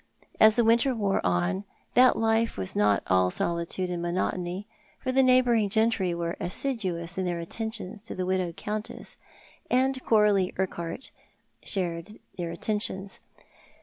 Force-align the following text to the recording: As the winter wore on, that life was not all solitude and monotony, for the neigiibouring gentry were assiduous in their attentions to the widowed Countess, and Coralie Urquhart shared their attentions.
As 0.39 0.55
the 0.55 0.63
winter 0.65 0.95
wore 0.95 1.23
on, 1.23 1.63
that 1.93 2.17
life 2.17 2.57
was 2.57 2.75
not 2.75 3.03
all 3.05 3.29
solitude 3.29 3.91
and 3.91 4.01
monotony, 4.01 4.65
for 4.99 5.11
the 5.11 5.21
neigiibouring 5.21 5.69
gentry 5.69 6.15
were 6.15 6.35
assiduous 6.39 7.19
in 7.19 7.25
their 7.25 7.37
attentions 7.37 8.03
to 8.05 8.15
the 8.15 8.25
widowed 8.25 8.57
Countess, 8.57 9.15
and 9.69 10.03
Coralie 10.03 10.55
Urquhart 10.57 11.11
shared 11.63 12.17
their 12.35 12.49
attentions. 12.49 13.19